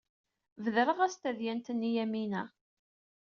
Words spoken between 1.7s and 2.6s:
i Yamina.